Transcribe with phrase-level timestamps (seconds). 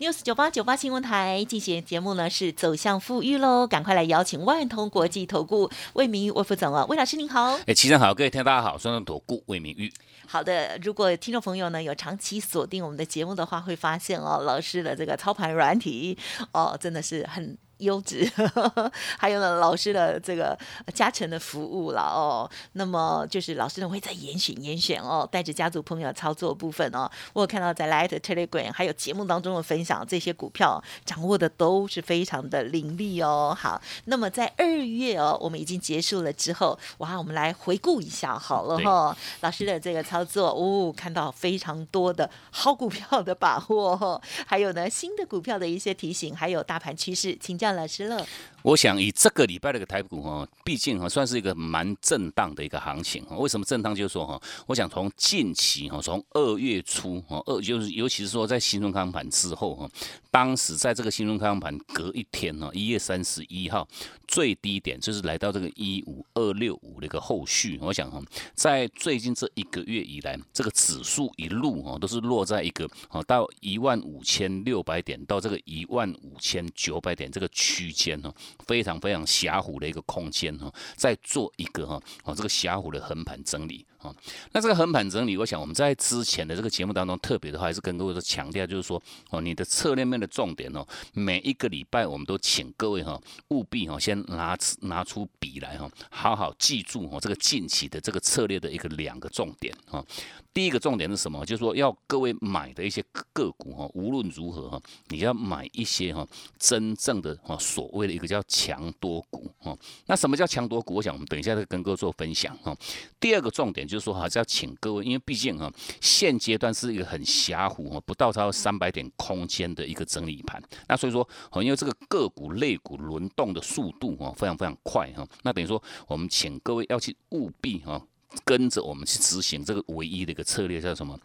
[0.00, 3.64] News 九八九八新闻台进行节目呢，是走向富裕喽！
[3.64, 7.56] 赶快来邀请万通国际投顾魏明玉魏副总啊，魏老师您好。
[7.66, 9.92] 哎，齐生好，各位听大家好，双双投顾魏明玉。
[10.26, 16.18] 好的，如果听众朋友呢有长期锁定我们的节目的话，会发现哦，老师的这个操盘软体
[16.52, 17.56] 哦，真的是很。
[17.78, 18.30] 优质，
[19.18, 20.56] 还有呢，老师的这个
[20.94, 22.48] 加成的服务了哦。
[22.72, 27.10] 那么就是老师呢会在严选严选哦，带着家族朋友操作部分哦。
[27.32, 33.56] 我有看到在 Light Telegram 还有节目当中的分享，这些股票掌握的都是非常的凌厉哦。
[33.58, 39.16] 好，那么在二月哦，我们已经结束了之后，哇，我们来回顾一下好了哈。
[39.40, 47.63] 老师的这个操作，哦，看到非常多的好股票的把握，还有呢新的股票的一些提醒，还有大盘趋势，请教。
[47.72, 48.26] 老师了。
[48.64, 53.22] 我想以这个礼拜的一个台股哈，毕竟哈算是一个蛮震荡的一个行情。
[53.36, 53.94] 为什么震荡？
[53.94, 59.90] 就是说哈，我想从近期哈，从二月初哈，二就是尤其是说在新春开盘之后哈，
[60.30, 63.86] 当时在这个新春开盘隔一天呢，一月三十一号
[64.26, 67.78] 最低点就是来到这个一五二六五的一个后续。
[67.82, 68.18] 我想哈，
[68.54, 78.32] 在最近这一个月以来，这个指数一路哈都是落在一个哦到一万五千六百点到这个一万五千九百点这个区间哈。
[78.66, 83.86] 非常非常狭幅的一个空间哈，在做一个哈哦这个狭幅的横盘整理。
[84.04, 84.14] 啊。
[84.52, 100.04] 那这个横盘整理，我想我们在之前的这个节目当中特别的话，还是跟各位说强调，就是说哦你的策略面的重点哦，每一个礼拜我们都请各位哈务必哈先拿拿出笔来哈，好好记住哦这个近期的这个策略的一个两个重点哈。
[100.52, 101.44] 第一个重点是什么？
[101.44, 106.24] 就是说要各位买的一些个股哈，无论如何哈，你要买一些哈
[106.60, 109.76] 真正的哈所谓的一个叫强多股哈。
[110.06, 110.94] 那什么叫强多股？
[110.94, 112.76] 我想我们等一下再跟各位做分享哈。
[113.18, 120.62] 第二个重点就是说还是要请各位，因为毕竟哈现阶段是一个很狭幅哈，不到超三百点空间的一个整理盘。
[120.88, 121.28] 那所以说，
[121.62, 125.26] 因为这个个股类股轮动的速度啊非常非常快哈。
[125.42, 128.00] 那等于说我们请各位要去务必哈。
[128.44, 131.16] 跟着我们去执行这个唯一的一个策略叫什么？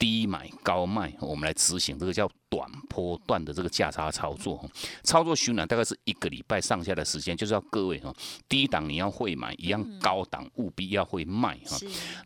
[0.00, 2.28] 低买高卖，我们来执行这个叫。
[2.56, 4.64] 短波段的这个价差操作，
[5.02, 8.10] 操作循环大概是一个礼拜上下的时间，就是要各位哈，
[8.48, 11.76] 低档你要会买，一样高档务必要会卖哈。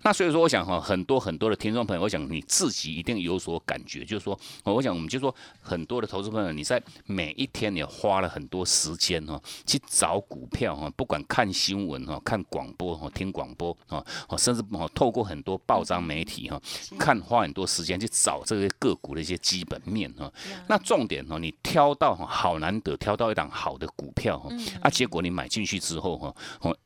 [0.03, 14.05] 那所以说，我想哈，很多很多的听众朋友，我想你自己一定有所感觉，就是说，我想我们就说很多的投资朋友，你在每一天你花了很多时间哈，去找股票哈，不管看新闻哈，看广播哈，听广播啊，
[14.39, 16.61] 甚至哦透过很多报章媒体哈，
[17.01, 20.09] 看花很多时间去找这些个股的一些基本面。
[20.21, 20.33] 啊，
[20.69, 24.51] 那重点哦，你挑到哈，好难得挑到一档好的股票哈，
[24.83, 26.77] 啊，结果你买进去之后哈，哦，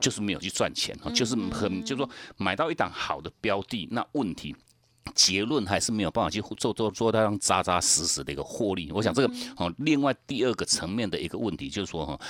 [0.00, 4.54] 就是没有去赚钱哈，就是很，就是说买到一档好的标的，那问题
[5.14, 8.92] 结论还是没有办法去做做做到让扎扎实实的一个获利。
[8.92, 12.20] 我想这个哦，另外第二个层面的一个问题就是说哈，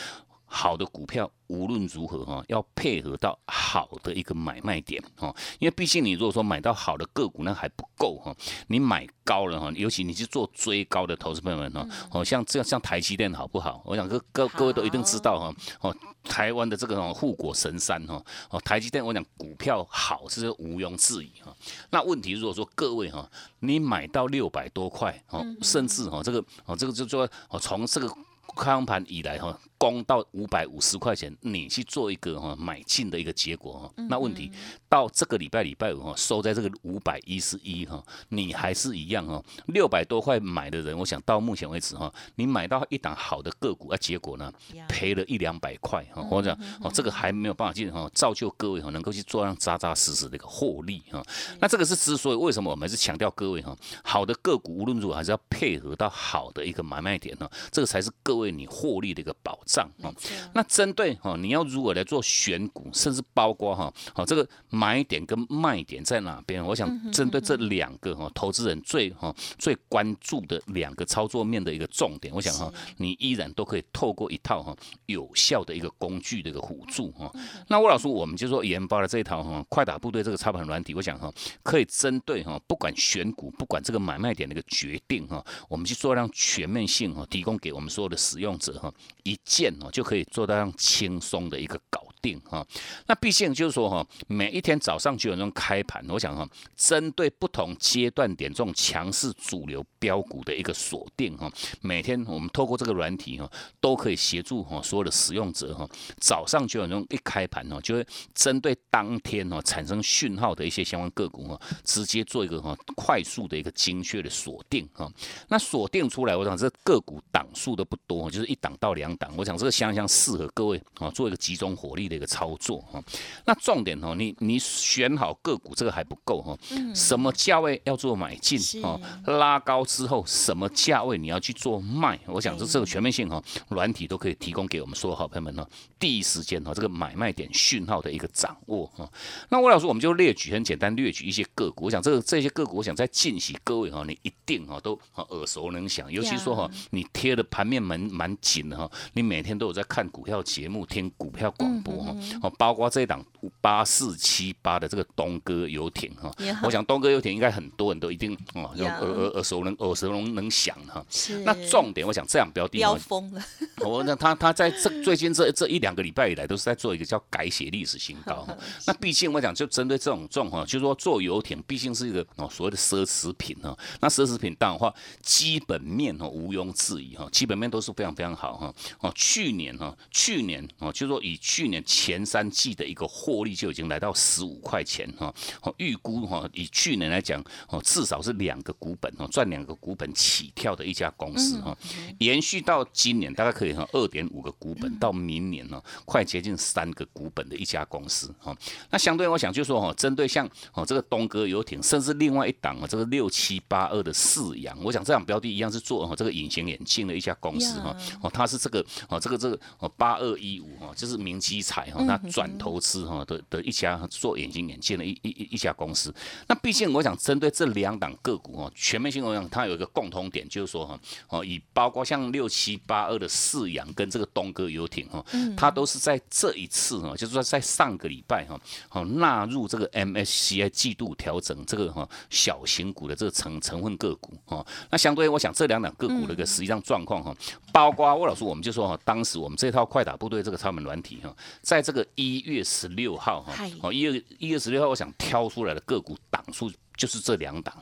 [0.48, 1.30] 好的股票。
[1.48, 8.36] 无论如何哈，要配合到好的一个买卖点哈，因为毕竟你如果说买到好的个股那还不够哈，
[8.66, 13.80] 你买高了哈，尤其你去做追高的投资朋友们哈，哦像这样像台积电好不好？
[13.86, 21.56] 我想各各各位都一定知道哈，哦台湾的这个护国神山哈，哦台积电我讲股票好是毋庸置疑哈，
[21.88, 23.26] 那问题如果说各位哈，
[23.60, 28.14] 你买到六百多块哦，甚至哈这个哦这个就说哦从这个。
[28.56, 34.50] 开盘以来哈，攻到五百五十块钱，你去做一个哈买进的一个结果哈，那问题
[34.88, 44.52] 到这个礼拜礼拜五哈收在这个五百一十一哈，你还是一样哈，六百多块买的人，我想到目前为止哈，你买到一档好的个股啊，结果呢
[44.88, 51.24] 赔了一两百块哈，或者哦这个还没有办法进哈，造就各位哈能够去做上扎扎实实的一个获利哈，
[51.60, 58.48] 那这个是之所以为什么我们是强调各位哈，好的个股无论如何还是要配合到好的一个买卖点呢，这个才是各位。
[58.48, 60.10] 你获利的一个保障啊，
[60.54, 66.64] 那针对哈，你要如何来做选股，甚至包括哈，好这个买点跟卖点在哪边？
[66.64, 74.74] 我想针对这两个哈，投资人最哈最关注的两个操作面的一个重点，我想哈，你依然都可以透过一套哈
[75.04, 77.30] 有效的一个工具的一个辅助哈。
[77.68, 81.30] 那魏老师，我们就说研发了这一套哈快打部队这个操盘软体，我想哈
[81.62, 88.90] 可以针对哈不管选股，不管这个买卖点的一个决定哈，我们去做让全面性哈提供给我们所有的使用者哈，
[89.24, 92.64] 一件哦，就可以做到让轻松的一个搞定哈。
[93.06, 101.50] 那毕竟就是说哈，每一天早上九点钟开盘，我想哈，针对不同阶段点这种强势主流标股的一个锁定哈，
[101.80, 103.50] 每天我们透过这个软体哈，
[103.80, 105.88] 都可以协助哈所有的使用者哈，
[106.20, 115.10] 早上九点钟一开盘哈，就会针对当天哈产生讯号的一些相关个股哈，直接做一个哈快速的一个精确的锁定哈。
[115.48, 123.02] 那锁定出来，我想这个股档数都不多，就是一档到两档，我想这个相当适合各位啊做一个集中火力的一个操作哈。
[123.46, 126.56] 那重点哦，你你选好个股这个还不够哈，
[126.94, 135.66] 什么价位要做买进哦，拉高之后什么价位你要去做卖，我想这这个全面性哈，软体都可以提供给我们所有好朋友们呢，
[135.98, 139.10] 第一时间哈这个买卖点讯号的一个掌握哈。
[139.48, 144.98] 那魏老师我们就列举很简单列举一些个股，我想这个这些个股，我想在近期各位哈，你一定哈都
[145.30, 153.24] 耳熟能详，尤其说哈你贴的盘面蛮蛮紧的哈，你每天都有在看股票节目，听股票广播哈，哦包括这一档。
[153.60, 156.28] 八四七八的这个东哥游艇哈，
[156.64, 161.04] 我想东哥游艇应该很多人都一定哦耳耳耳熟能耳熟能能详哈。
[161.44, 163.40] 那重点我想这样标的， 飙疯了。
[163.76, 168.44] 我那他他在这最近这这一两个礼拜以来都是在做一个叫改写历史新高。
[168.88, 173.76] 那毕竟我讲就针对这种这种哈，就是说做游艇毕竟是一个哦所谓的奢侈品哈。
[174.00, 174.92] 那奢侈品当然话
[175.22, 178.74] 基本面哦毋庸置疑哈，基本面都是非常非常好哈。
[178.98, 183.06] 哦去年哈去年哦就是说以去年前三季的一个。
[183.18, 191.76] 获利就已经来到十五块钱哈，哦，预估哈，以去年来讲哦，至少是两个股本哦，赚两个股本起跳的一家公司哈，
[192.18, 198.56] 延续到今年大概可以哈二点五个股本，到明年呢快接近三个股本的一家公司哈。
[198.90, 213.24] 那相对我想就说哈，针对像哦这个东哥游艇，甚至另外一档啊这个六七八二的四阳，我想这样标的一样是做哦这个隐形眼镜的一家公司哈，哦它是这个哦这个这个哦八二一五哈，就是明基彩哈，那转投资哈。
[213.28, 216.14] 的的一家做眼镜眼镜的一一一一家公司，
[216.46, 220.98] 那毕竟我想针对这两档个股哦，全面性我想它有一个共同点，就是说哈
[221.28, 225.22] 哦，以包括像六七八二的四阳跟这个东哥游艇哈，
[225.56, 228.58] 它都是在这一次哈，就是说在上个礼拜哈，
[228.90, 237.36] 哦纳入这个 MSCI 季度调整这个哈小型股的这个成成分个股哈，那相对我想这两档个股的一个实际上状况哈，
[237.72, 243.08] 包括魏老师我们就说哈，当时我们这套快打部队这个超门软体哈，在这个一月十六。
[243.08, 246.70] 六号哈，哦一月一月十六号，我想挑出来的个股档数。
[246.98, 247.74] 就是这两档，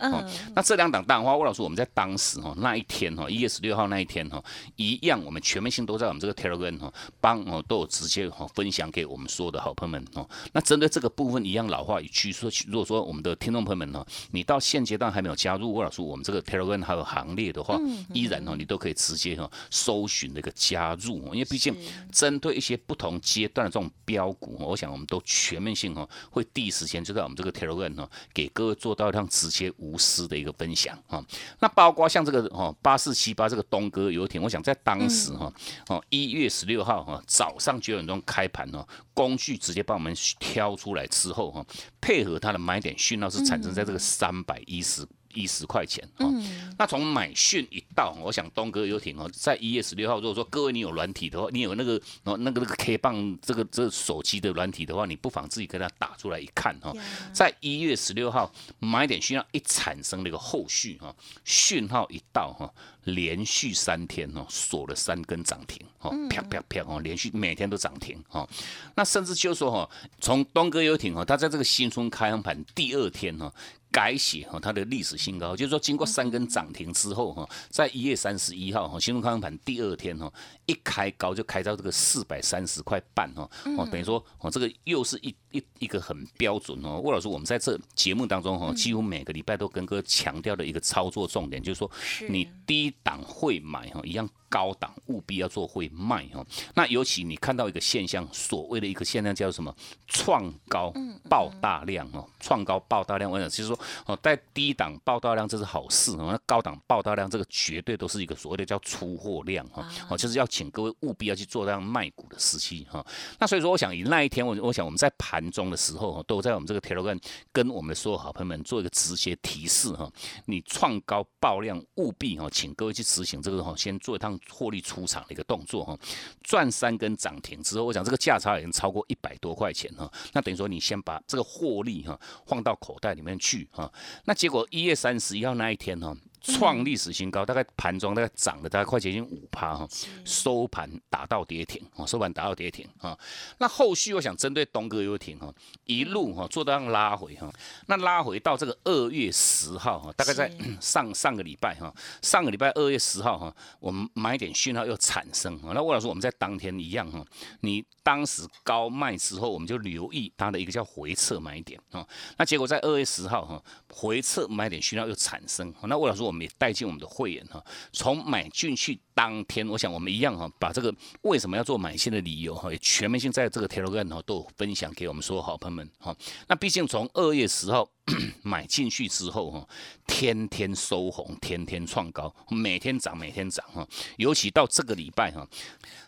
[0.54, 4.44] 那这两档当然话，魏老师我们在当时哈那一天哈一月十六号那一天哈，
[4.76, 10.28] 一样我们全面性都在我们这个 Telegram 哈帮哦都有直接哈分享给我们所有的好朋友们哦。
[10.52, 17.80] 那针对这个部分一样老话一句说，如果说我们的听众朋友们呢，你到现阶段还没有加入魏老师我们这个 Telegram 还有行列的话，
[18.12, 21.74] 依然哦你都可以直接哈搜寻那个加入，因为毕竟
[22.12, 29.05] 针对一些不同阶段的这种标股，我想我们都全面性哈会第一时间就在我们这个 Telegram 哈给各位做到。
[29.10, 31.24] 让直接无私的一个分享啊，
[31.60, 35.52] 那包括像这个哦八四七八这个东哥游艇，我想在当时哈
[35.88, 41.64] 哦一月十六号哈早上九点钟开盘哦，工具直接帮我们挑出来之后哈，
[42.00, 45.06] 配合它的买点讯号是产生在这个三百一十。
[45.36, 46.32] 一十块钱哦，
[46.78, 56.90] 那从买讯一到，我想东哥游艇哦，在一月十六号，如果说各位你有软体的话，你有那个哦那个那个 K 棒这个这手机的软体的话，你不妨自己跟它打出来一看哈，
[57.32, 61.14] 在一月十六号买点讯号一产生那个后续哈，
[61.44, 62.72] 讯号一到哈，
[63.04, 68.48] 连续三天哦锁了三根涨停哦，啪啪啪哦，连续每天都涨停哦，
[68.94, 73.52] 那甚至就说哈，从东哥游艇哦，它在这个新春开盘盘第二天哈。
[73.90, 80.32] 改写哈，它的历史新高，就是说经过三根涨停之后哈，在一月三十一号哈，新中康盘第二天哈，
[80.66, 87.00] 一开高就开到这个四百三十块半哈，哦，等于说哦，这个又是一一一个很标准哦。
[87.00, 91.90] 魏老师，我们在这节目当中哈，几乎每个礼拜都跟哥强调的一个操作重点，就是说
[92.28, 94.28] 你低档会买哈，一样。
[94.48, 96.42] 高档务必要做会卖哈。
[96.76, 99.74] 那尤其你看到一个现象，所谓的一个现象叫什么？
[100.06, 100.92] 创高
[101.28, 103.28] 爆大量哦，创高爆大量。
[103.28, 113.04] 我想就是说哦，在低档爆大量这是好事哦，那高档爆大量这个绝对都是一个所谓的叫出货量哈哦，就是要请各位务必要去做这样卖股的时期哈。
[113.40, 117.20] 那所以说，我想以那一天我我想我们在盘中的时候哈都在我们这个 Telegram
[117.52, 120.10] 跟我们所有好朋友们做一个直接提示哈，
[120.46, 124.38] 你创高爆量务必哈，请各位去执行这个哈，先做一趟。
[124.50, 125.98] 获利出场的一个动作哈，
[126.42, 133.92] 赚三根涨停之后，我想这个价差已经超过一百多块钱哈，那等于说你先把这个获利哈放到口袋里面去哈，
[134.24, 136.16] 那结果一月三十一号那一天哈。
[136.46, 139.88] 创历史新高，大概盘中大概涨了大概快接近五趴哈，
[140.24, 143.18] 收盘打到跌停啊，收盘打到跌停啊。
[143.58, 145.52] 那后续我想针对东哥游艇哈，
[145.84, 147.52] 一路哈做到拉回哈，
[147.86, 150.50] 那拉回到这个二月十号哈，大概在
[150.80, 157.24] 上上个礼拜哈，上个礼拜二月十号哈，我们买点讯号又产生那魏老师我们在当天一样哈，
[157.60, 163.62] 你当时高卖之后，我们就留意它的一个叫回撤买点啊，那结果在二月十号哈，
[163.92, 176.14] 回撤买点讯号又产生，那魏老师我们也带进我们的会员哈，从买进去当天，我想我们一样哈，把这个为什么要做买进的理由哈，也全面性在这个 Telegram 哈都有分享给我们所有好朋友们哈。
[176.48, 177.88] 那毕竟从二月十号
[178.42, 179.68] 买进去之后哈，
[180.06, 183.86] 天天收红，天天创高，每天涨，每天涨哈。
[184.16, 185.46] 尤其到这个礼拜哈。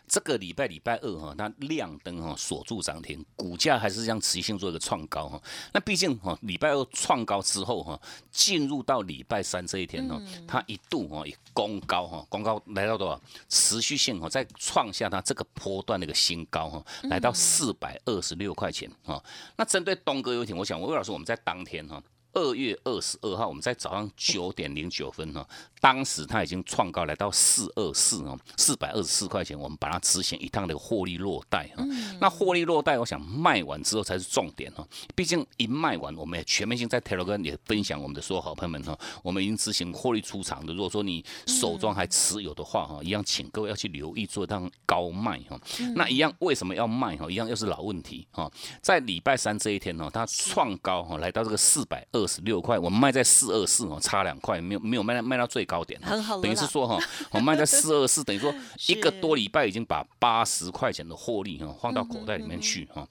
[0.09, 5.39] 这个礼拜礼拜二哈，它亮灯哈，锁住涨停，股价还是这样持续性做一个创高哈。
[5.71, 8.01] 那毕竟哈，礼拜二创高之后哈，
[8.31, 13.21] 进入到礼拜三这一天哈，它一度哈也攻高哈，攻高来到多少？
[13.47, 19.23] 持续性哈，在创下它这个波段的一个新高哈，来到四百二十六块钱哈。
[19.55, 22.01] 那针对东哥游艇，我想魏老师我们在当天哈。
[22.33, 25.47] 二月二十二号，我们在早上九点零九分哈，
[25.81, 31.83] 当时它已经创高来到四二四哦，四百二十四块钱，我们把它执行一趟的获利落袋哈。
[32.21, 34.87] 那获利落袋，我想卖完之后才是重点哈。
[35.15, 40.73] 毕竟一卖完，我们也全面性在 Telegram 也分享我们的所有好朋友们哈，我们已经执行获利出场的。
[40.73, 45.59] 如果说你手中还持有的话哈，一样请各位要去留意做一趟高卖哈。
[45.95, 47.29] 那一样为什么要卖哈？
[47.29, 48.49] 一样又是老问题哈。
[48.81, 52.18] 在礼拜三这一天呢，它创高哈，来到这个四百二。
[52.19, 56.99] 二十六块，我们卖在四二四哦，差两块，没有没有卖到卖到最高点，很好等于是说哈，
[57.31, 58.53] 我卖在四二四，等于说
[58.87, 63.07] 一个多礼拜已经把八十块钱的获利哈放到口袋里面去哈。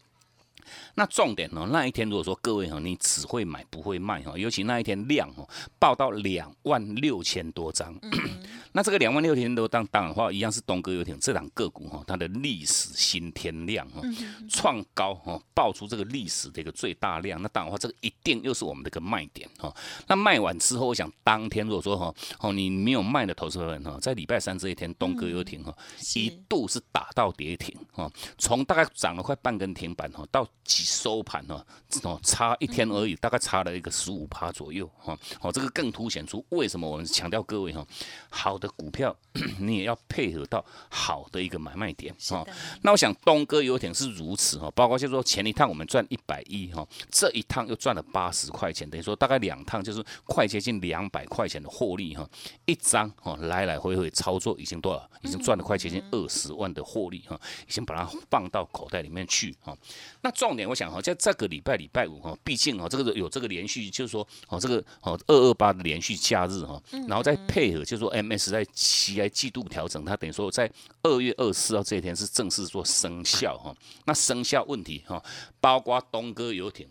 [0.98, 1.64] 那重点呢？
[1.70, 7.96] 那一天如果说各位哈，你只会买不会卖哈，尤其那一天量哦，报到两万六千多张。
[8.72, 14.02] 那这个两万六千多张，当然话一样是东哥游艇这档个股哈，它的历史新天量哈，
[14.50, 17.40] 创高哈，爆出这个历史的一个最大量。
[17.40, 19.72] 那当然话这个一定又是我们的一个卖点哈。
[20.08, 25.72] 那卖完之后，我想当天如果说哈哦，你没有卖的投资人哈，在礼拜三这一天，东哥游艇哈
[26.16, 30.44] 一度是打到跌停哈，从大概涨了快半根停板哈，到
[30.88, 31.64] 收盘哈
[32.02, 35.18] 哦差一天而已，大概差了一个十五趴左右哈。
[35.40, 37.86] 哦，这个更凸显出为什么我们强调各位哈
[38.28, 38.58] 好。
[38.58, 39.16] 的股票，
[39.60, 42.44] 你也要配合到好的一个买卖点哦。
[42.82, 52.28] 那我想东哥有点是如此哈，包括就是说前一趟我们赚一百一哈，这一趟又赚了八十块钱，等于说大概两趟就是快接近两百块钱的获利哈。
[52.64, 55.08] 一张哈来来回回操作已经多少？
[55.22, 59.76] 已经赚了快接近二十万的获利哈，已经把它放到口袋里面去哈。
[60.20, 68.48] 那重点我想哈，在这个礼拜礼拜五哈，毕竟哈这个有这个连续就是说哦这个哦二二八的连续假日哈，然后再配合就是说 MS。
[68.48, 70.70] 在期来季度调整，它等于说在
[71.02, 73.74] 二月二十四号这一天是正式做生效哈。
[74.06, 75.22] 那生效问题哈，
[75.60, 76.88] 包括东哥游艇。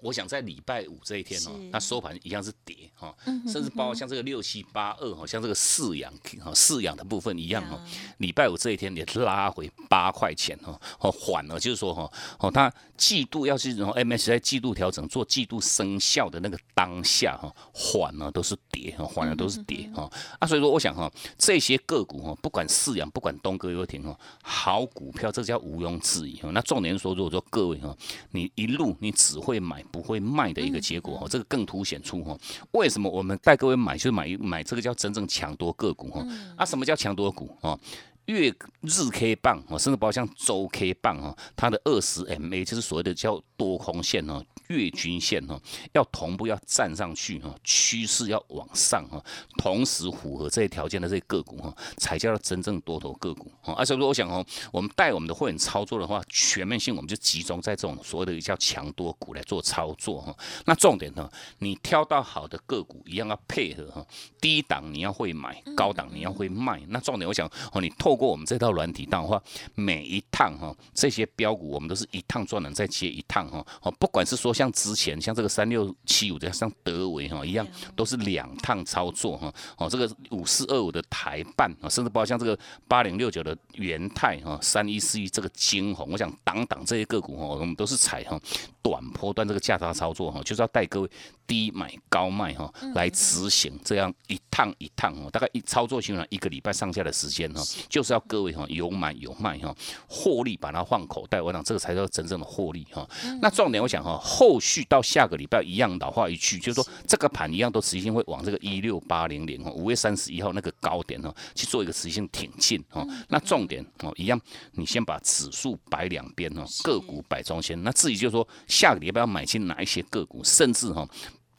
[0.00, 3.14] 我想在礼拜五这一天哦，它收盘一样是跌哈，
[3.46, 7.80] 甚至包括像这个六七八二哈，像这个饲养哈饲养的部分一样哦，
[8.18, 27.96] 礼拜五这一天也拉回八块钱哈，哦缓了，就是说哈，哦它季度要是然后 MSI 季度调整做季度生效的那个当下哈，缓了都是跌哈，缓了都是跌哈，啊所以说我想哈，这些个股哈，不管饲养不管东哥游艇哈，好股票这叫毋庸置疑哈，那重点说如果说各位哈，
[28.32, 29.85] 你一路你只会买。
[29.86, 32.36] 不会卖的一个结果哈，这个更凸显出哈，
[32.72, 36.26] 为什么我们带各位买，就是买买这个叫真正强多个股哈。
[36.56, 37.78] 啊，什么叫强多股啊？
[38.26, 44.44] 月日 K 棒哦，甚至包括像周 K 棒哦，它的二十 MA 就是所谓的叫多空线哦。
[44.68, 45.60] 月均线哦
[45.92, 49.24] 要同步要站上去哈，趋势要往上哈，
[49.58, 53.74] 同时符合这些条件的这些个股哈，才叫做真正多头个股啊。
[53.74, 60.36] 而且说我想哦，我们带我们的会员操作的话，全面性我们就集中在这种所谓的叫强多股来做操作哈。
[60.64, 61.30] 那重点呢，
[61.60, 64.04] 你挑到好的个股一样要配合哈，
[64.40, 66.82] 低档你要会买，高档你要会卖。
[66.88, 69.40] 那重点我想哦，你透过我们这套软体档的话，
[69.76, 74.56] 每一趟哈这些标股我们都是一趟赚了再接一趟哈哦，不管是说。
[74.56, 82.58] 像之前像这个三六七五的像德维哈一样，都是两趟操作哈哦，这个五四二五的台办啊，甚至包括像这个
[82.88, 88.40] 八零六九的元泰哈，三一四一这个金红，我想挡挡这些个股哈，我们都是踩哈
[88.86, 91.10] 短波段这个价差操作哈，就是要带各位
[91.44, 99.74] 低买高卖哈，来执行这样一趟一趟哦，大概一操作循环一个礼拜上下的时间哈，就就是要各位哈有买有卖哈，
[100.06, 103.04] 获利把它放口袋，我想这个才叫真正的获利哈。
[103.42, 113.04] 那重点我想哈，后续到下个礼拜一样老话一句，就是说这个盘一样都持续性会往这个一六八零零哈五月三十一号那个高点哈去做一个持续性挺进哈。
[113.28, 114.40] 那重点哦一样，
[114.72, 117.82] 你先把指数摆两边哈，个股摆中间。
[117.82, 121.08] 那自己就是说下个礼拜要买进哪一些个股，甚至哈。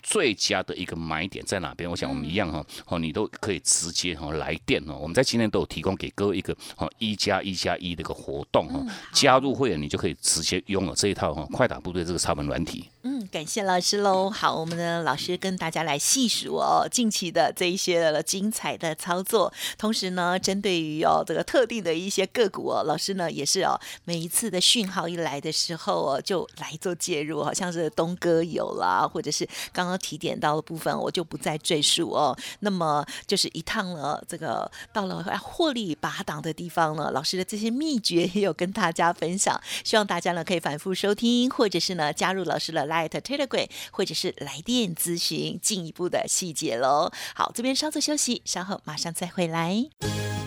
[0.03, 1.89] 最佳的一个买点在哪边？
[1.89, 4.95] 我想我们一样哈，哦，你都可以直接哈来电哦。
[5.01, 8.79] 我们在今天都有提供给各位一个哦一加一加一的一个活动哈，
[9.11, 12.87] 加入会员你就可以直接拥有这一套哈快打部队这个插门软体。
[13.03, 14.31] 嗯，感谢老师喽。
[14.31, 19.53] 好，我们的老师跟大家来细数哦，近期的这一些的精彩的操作。
[19.77, 32.35] 同时呢，针对于哦这个特定的一些个股哦，老师呢也是哦，每一次的讯号一来的时候哦，就来做介入，好像是东哥有啦，或者是刚刚提点到的部分，我就不再赘述哦。
[32.61, 47.11] 那么就是一趟了，这个到了获利拔档的地方呢，老师的这些秘诀也有跟大家分享，希望大家呢可以反复收听，或者是呢加入老师的 Light 推的柜或者是来电咨询进一步的细节喽。
[47.35, 49.85] 好，这边稍作休息，稍后马上再回来。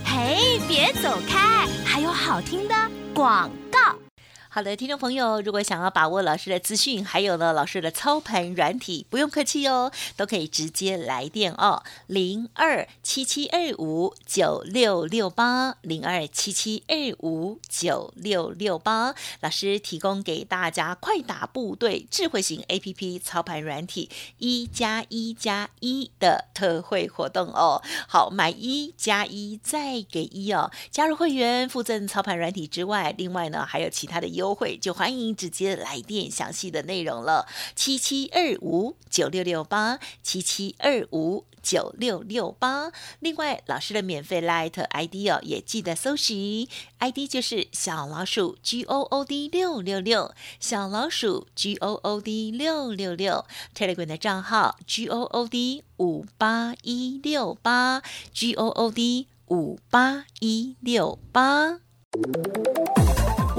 [0.04, 2.74] 嘿，别走开，还有好听的
[3.14, 4.09] 广告。
[4.52, 27.80] 好的，听众朋友，如果想要把握老师的资讯，还有呢老师的操盘软体，不用客气哦，都可以直接来电哦，零二七七二五九六六八，零二七七二五九六六八，老师提供给大家快打部队智慧型 A P P 操盘软体一加一加一的特惠活动哦。
[28.08, 42.90] 好，买一加一再给一哦，加入会员附赠操盘软体之外，另外呢还有其他的优优惠，就欢迎直接来电详细的内容了，七七二五九六六八，七七二五九六六八。
[43.18, 46.66] 另外，老师的免费 Light ID 哦，也记得搜寻
[47.00, 53.44] ，ID 就是小老鼠 G O O D 六六六，小老鼠 G O O D 六六六
[53.76, 61.80] ，Telegram 的账号 G O O D 五八一六八，G O O D 五八一六八。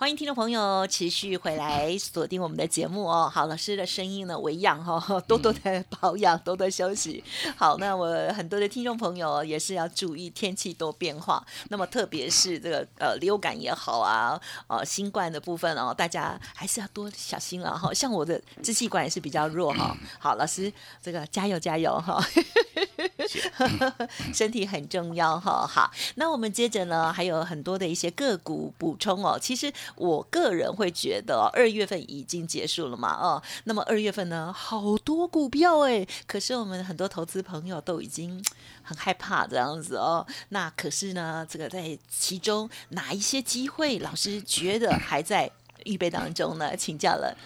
[0.00, 3.28] 欢迎听众朋友持续回来锁定我们的节目哦。
[3.28, 7.24] 好，老师的声音呢，为养哈， 多多的保养，多多休息。
[7.56, 17.92] 好，那我很多的听众朋友也是要注意天气多变化，那么特别是这个呃流感也好啊，呃新冠的部分哦，大家还是要多小心了哈。
[17.92, 19.96] 像我的支气管也是比较弱哈。
[20.20, 22.24] 好，老师这个加油加油哈，
[24.32, 25.66] 身体很重要哈。
[25.66, 29.72] 好，那我们接着呢还有很多的一些个股补充哦，其实。
[29.96, 38.42] 我个人会觉得二月份已经结束了嘛，哦，那么二月份呢，好多股票哎，可是我们很多投资朋友都已经
[38.82, 40.26] 很害怕这样子哦。
[40.50, 45.50] 那可是呢，这个在其中哪一些机会，老师觉得还在
[45.84, 46.76] 预备当中呢？
[46.76, 47.36] 请教了。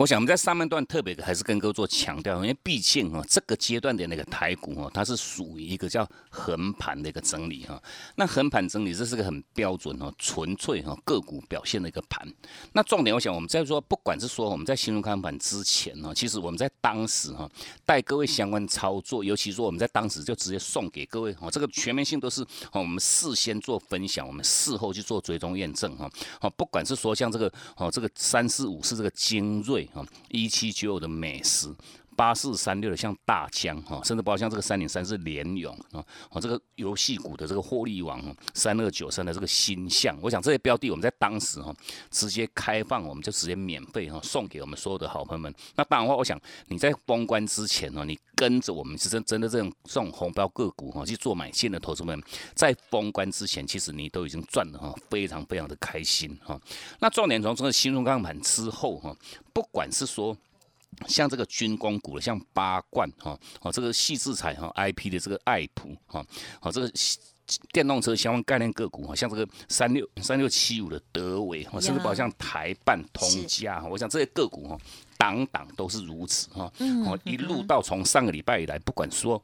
[0.00, 7.78] 我想我们在上半段特别还是跟各位做强调，因为毕竟哦这个阶段的那个台股哈，它是属于一个叫横盘的一个整理哈。
[8.16, 12.26] 那横盘整理这是个很标准哈，纯粹哈个股表现的一个盘。
[12.72, 17.46] 那重点我想我们在说，不管是说我们在新入看盘之前哈，其实我们在当时哈
[17.84, 22.40] 带各位相关操作，尤其说我们在当时就直接送给各位哈，这个全面性都是
[22.72, 26.10] 哦我们事先做分享，我们事后去做追踪验证哈。
[26.40, 29.86] 哦，不管是说像这个哦这个三四五是这个精锐。
[29.94, 31.74] 啊，一七九五的美食，
[32.20, 41.74] 八四三六的像大疆哈，甚至包括像这个三零三是联勇啊，哦这个游戏股的这个获利王三二九三的这个新象，我想这些标的我们在当时哈
[42.10, 45.54] 直接开放，我们就直接免费哈送给我们所有的好朋友们。
[45.76, 52.22] 那当然话，我想你在封关之前呢，你跟着我们是真真的这种这种红标个股哈去做买进的投资们，
[52.54, 56.60] 在封关之前，其实你都已经赚了哈，非常非常的开心哈。
[56.98, 59.16] 那重点从这个新中钢盘之后哈。
[59.52, 60.34] 不管是说
[61.06, 66.24] 像这个军工股的，像八冠哈，哦这个细制材哈，I P 的这个爱普哈，
[66.60, 66.92] 哦这个
[67.72, 74.78] 电动车相关概念个股哈，像这个三六三六七五的德维哈，甚至包括像台办、通家哈，我想这些个股哈，
[75.16, 76.70] 档档都是如此哈，
[77.06, 79.42] 哦一路到从上个礼拜以来，不管说。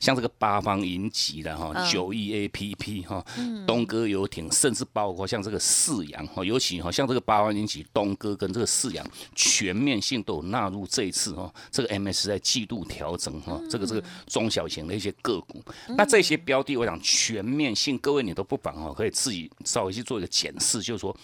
[0.00, 3.24] 像这个八方云集的哈，九亿 A P P 哈，
[3.66, 15.62] 东哥游艇，甚至包括像这个四洋哈，尤其哈像这个八方云集、东哥跟这个四洋，全面性都有纳入这一次哈，这个 M S 在季度调整哈，这个这个中小型的一些个股，
[15.96, 21.16] 那这些标的，我想全面性，各位你都不妨哈，可以自己稍微去做一个检视，就是说。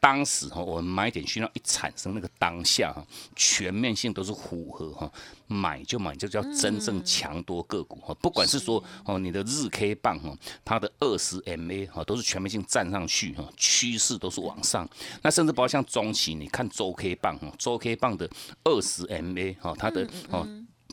[0.00, 3.04] 当时哈，我们买点讯号一产生，那个当下哈，
[3.36, 5.12] 全面性都是符合哈，
[5.46, 8.14] 买就买，就叫真正强多个股哈。
[8.20, 14.88] 不管是说哦，你的日 K 棒哈，它的二十 MA 哈，都是全面性站上去哈，趋势都是往上。
[15.22, 18.28] 那甚至包括像中期，你看周 K 棒哈，周 K 棒的
[18.64, 20.46] 二十 MA 哈，它的哦。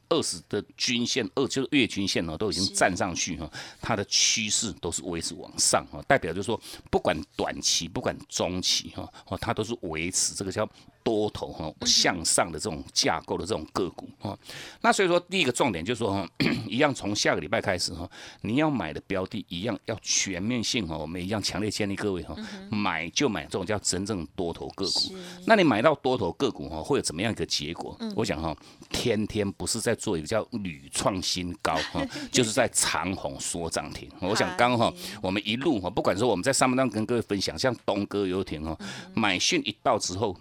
[0.09, 10.69] 二十的均线，二就是月均线呢，都已经站上去哈，它的趋势都是维持往上哈，代表就是说，不管短期，不管中期哈，哦，它都是维持这个叫。
[11.09, 14.37] 多头哈向上的这种架构的这种个股哈，
[14.81, 16.29] 那所以说第一个重点就是说哈，
[16.69, 18.07] 一样从下个礼拜开始哈，
[18.41, 22.35] 你要买的标的一样要全面性哈，我们一样强烈建议各位哈，
[22.69, 25.15] 买就买这种叫真正多头个股。
[25.47, 27.97] 那你买到多头个股哈，会有怎么样一个结果？
[28.15, 28.55] 我想哈，
[28.91, 34.07] 天天不是在做一个叫屡创新高哈， 就是在长虹说涨停。
[34.21, 34.93] 我想刚哈，
[35.23, 38.77] 我们一路哈，不管说我们在上半段跟各位分享，像东哥游艇哈，
[39.15, 40.37] 买讯一到之后。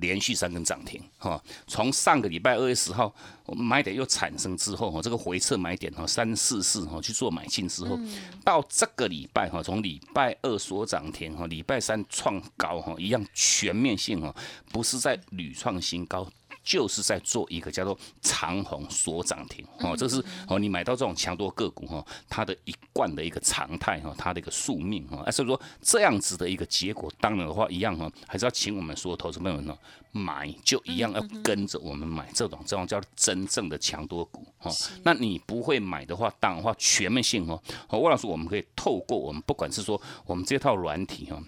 [0.00, 3.14] 连续三根涨停，哈，从上个礼拜二月十号，
[3.56, 7.98] 买点又产生之后，哈，这个回撤买点哈，三四四哈去做买进之后，
[8.44, 14.34] 到这个礼拜哈，从礼拜二所涨停哈，礼拜三创高哈，一样全面性哈，
[14.70, 16.28] 不是在屡创新高。
[16.62, 29.76] 就是在做一个叫做长虹锁涨停哦，这是哦你买到这种强多个股哈，它的一贯的一个常态哈，它的一个宿命哈，所以说这样子的一个结果，当然的话一样哈，还是要请我们所有投资朋友们呢
[30.12, 34.70] 买，就一样要跟着我们买这种这种叫真正的强多股哈。
[35.02, 37.60] 那你不会买的话，当然话全面性哦，
[37.98, 41.42] 魏老师我们可以透过我们不管是说我们这套软体哈，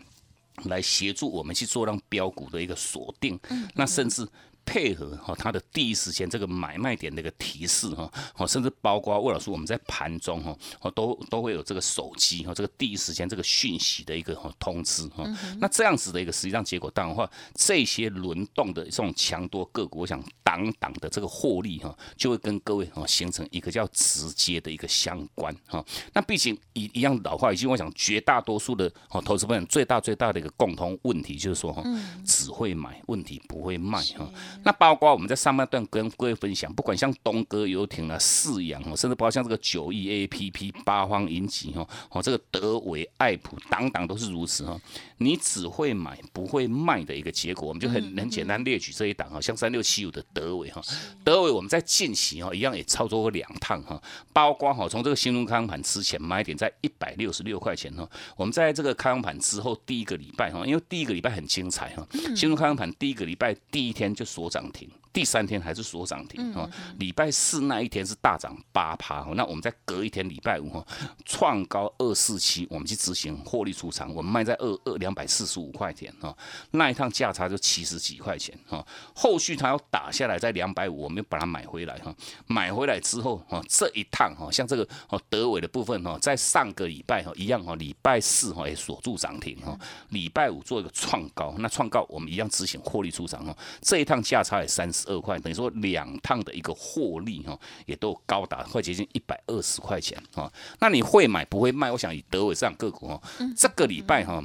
[0.65, 3.39] 来协助我们去做让标股的一个锁定，
[3.75, 4.29] 那甚至。
[4.65, 15.25] 配合哈，它的第一时间这个买卖点的一个提示哈，哦，甚至包括魏老师我们在盘中哈，哦，都都会有这个手机哈，这个第一时间这个讯息的一个哈通知哈。
[15.59, 25.85] 那这样子的一个实际上结果，当然话这些轮动的这种强多个股，我想挡挡的这个获利哈，就会跟各位哈形成一个叫直接的一个相关哈。
[26.13, 31.83] 那毕竟一一样老话一句，我想绝大多数的哦投资朋友最大最大的一个共同问题就是说哈，
[32.25, 34.29] 只会买，问题不会卖哈。
[34.63, 44.81] 那包括我们在上半段跟各位分享，不管像东哥游艇啊、四阳哦，甚至包括像这个九亿 A P P、八方云集哦，哦，这个德维、爱普等等都是如此哈。
[45.25, 50.83] 你只会买不会卖的一个结果，我们就很很简单列举这一档哈，像三六七五的德伟哈，
[51.25, 54.01] 德伟我们在近期哈一样也操作过两趟哈，
[54.35, 58.07] 包括哈从这个新中康盘之前买点在一百六十六块钱哈，
[58.37, 62.07] 我们在这个开放盘之后第一个礼拜哈，因为第一个礼拜很精彩哈，
[62.37, 64.91] 新中康盘第一个礼拜第一天就锁涨停。
[65.15, 70.85] 第三天还是锁涨停啊，礼拜四那一天是大涨八趴那我们再隔一天礼拜五哈，
[71.25, 76.37] 创高二四七，我们去执行获利出场，我们卖在二二两百四十五块钱哈，
[76.73, 82.13] 那一趟价差就七十几块钱哈，后续它要打下来在两百五，我们又把它买回来哈，
[82.49, 95.04] 买回来之后哈，这一趟哈，像这个哦德伟的部分哈，在上个礼拜哈一样哈，礼拜四哈也锁住涨停哈，礼拜五做一个创高，那创高我们一样执行获利出场哈，这一趟价差也三十。
[95.07, 100.53] 二块等于说两趟的一个获利哈，也都高达快接近一百二十块钱哈。
[100.81, 101.91] 那你会买不会卖？
[101.91, 103.23] 我想以德伟这样个股哈，
[103.57, 104.43] 这个礼拜哈，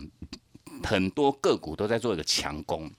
[0.84, 2.90] 很多个股都在做一个强攻。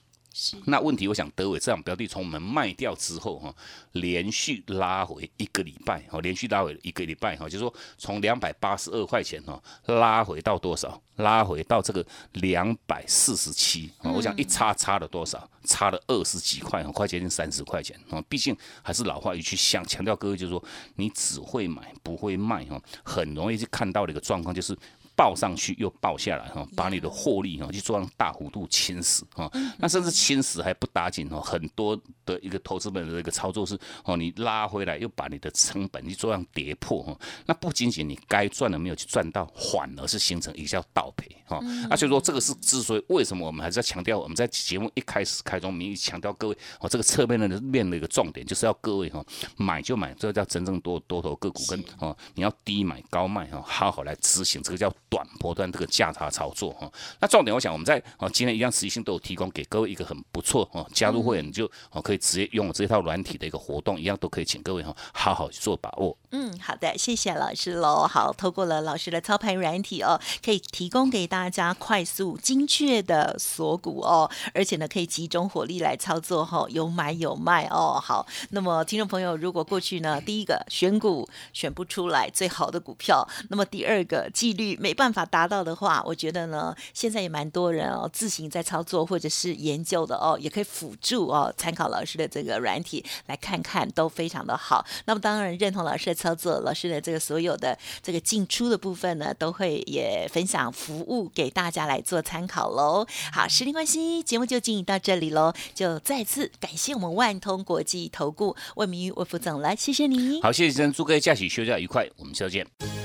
[0.65, 3.53] 那问题，我想德伟这样标的从我们卖掉之后哈，
[3.91, 11.01] 连续拉回一个礼拜哈，连续拉回一个礼拜哈，就是说从两百八十二块钱哈，拉回到多少？
[11.17, 15.47] 拉回到这个两百四十七啊，我想一差差了多少？
[15.65, 18.23] 差了二十几块快接近三十块钱啊。
[18.27, 20.63] 毕竟还是老话一句，想强调各位就是说，
[20.95, 24.75] 你只会买不会卖哈，很容易就看到的一个状况就是。
[25.15, 49.23] 报上去又报下来哈，把你的获利哈去做大幅度侵蚀哈，那甚至侵蚀还不打紧哦，很多的一个投资本的一个操作是哦，你拉回来又把你的成本去做上跌破哈，那不仅仅你该赚的没有去赚到，反而是形成一个叫倒赔哈，那所以说这个是之所以为什么我们还是要强调我们在节目一开始开宗明义强调各位哦，这个侧面的面的一个重点就是要各位哈
[49.57, 54.91] 买就买，这个叫真正多多头个股跟哦你要低买高卖哈，好好来执行这个叫。
[55.11, 56.89] 短波段这个价差操作哈。
[57.19, 66.17] 那重点我想我们在哦今天一样实际性都有提供给各位一个很不错哦，加入会员你就哦可以直接用这套软体的一个活动，一样都可以请各位哈好好做把握。
[66.31, 68.07] 嗯，好的，谢谢老师喽。
[68.07, 77.99] 好，透过了老师的操盘软体哦，可以提供给大家快速、精确的锁股哦，而且呢可以集中火力来操作哈，有买有卖哦。
[78.01, 94.85] 好，那么听众朋友，如果过去呢，第一个选股选不出来最好的股票，那么第二个纪律没办法达到的话，我觉得呢，现在也蛮多人哦自行在操作或者是研究的哦，也可以辅助哦，参考老师的这个软体来看看，都非常的好。
[95.05, 103.07] 那么当然认同老师的操作，老师的这个所有的这个进出的部分呢，都会也分享服务给大家来做参考喽。
[103.33, 110.39] 好，时间关系，节目就进行到这里喽，就再次感谢我们万通国际投顾魏明玉魏副总了，谢谢你。
[110.43, 113.00] 好，谢谢先生，祝各位假期休假愉快，我们下周见。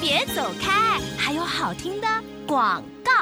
[0.00, 2.06] 别走开，还有好听的
[2.46, 3.17] 广告。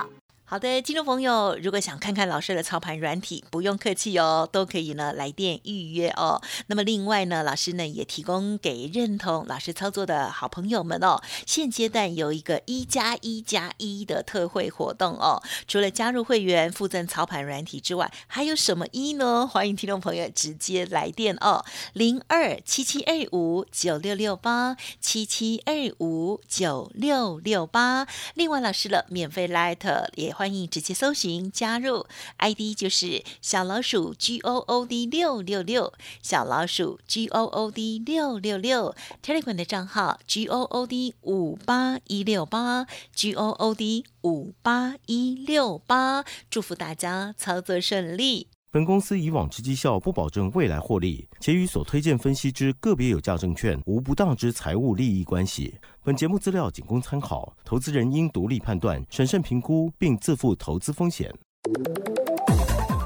[0.49, 6.41] 好的，听众朋友，如果想看看老师的操盘软体，不用客气哦，都可以呢来电预约哦。
[6.69, 15.43] 那么另外呢，老师呢也提供给认同老师操作的好朋友们哦，现阶段有一个一加一加一的特惠活动哦。
[15.67, 19.49] 除了加入会员附赠操盘软体之外，还有什么一呢？
[19.49, 28.07] 欢迎听众朋友直接来电哦，零二七七二五九六六八七七二五九六六八。
[28.35, 30.36] 另外，老师的免费 Light 也。
[30.37, 32.05] 欢迎直接搜寻加入
[32.37, 40.87] ，ID 就是小老鼠 G O O D 六六六，小老鼠 G O O D 六六六，Telegram 的账号 G O O
[40.87, 48.49] D 五八一六八，G O O D 五八一六八，祝福大家操作顺利。
[48.71, 55.79] 本公司以往之绩效不保证未来获利，且与所推荐分析之个别有价证券无不当之财务利益关系。
[56.07, 61.35] 本节目资料仅供参考，投资人应独立判断、审慎评估，并自负投资风险。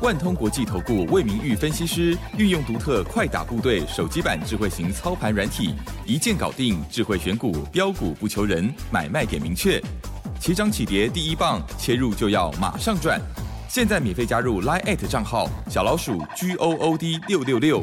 [0.03, 9.83] 万通国际投顾魏明玉分析师运用独特快打部队手机版智慧型操盘软体，一键搞定智慧选股标股不求人，买卖点明确，
[10.39, 13.19] 起涨起跌第一棒，切入就要马上赚。
[13.67, 17.83] 现在免费加入 Line 账号小老鼠 G O O D 六六六，